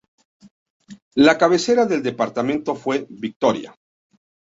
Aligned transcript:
La 1.13 1.37
cabecera 1.37 1.85
del 1.85 2.01
departamento 2.01 2.73
fue 2.73 3.05
Victoria. 3.07 3.75